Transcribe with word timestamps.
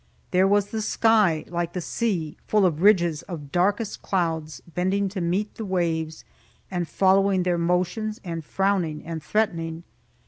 There 0.31 0.47
was 0.47 0.71
the 0.71 0.81
sky, 0.81 1.43
like 1.47 1.73
the 1.73 1.79
sea, 1.79 2.35
full 2.47 2.65
of 2.65 2.81
ridges 2.81 3.21
of 3.29 3.51
darkest 3.51 4.01
clouds, 4.01 4.59
bending 4.73 5.09
to 5.09 5.21
meet 5.21 5.53
the 5.53 5.63
waves, 5.63 6.25
and 6.71 6.87
following 6.87 7.43
their 7.43 7.59
motions 7.59 8.19
and 8.23 8.43
frowning 8.43 9.05
and 9.05 9.21
threatening. 9.21 9.83